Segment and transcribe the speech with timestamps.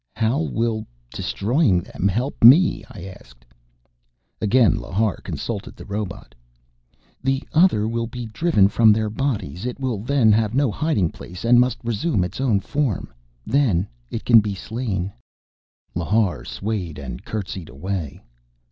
[0.15, 3.45] "How will destroying them help me?" I asked.
[4.41, 6.33] Again Lhar consulted the robot.
[7.21, 9.63] "The Other will be driven from their bodies.
[9.67, 13.13] It will then have no hiding place and must resume its own form.
[13.45, 15.11] Then it can be slain."
[15.95, 18.23] Lhar swayed and curtseyed away.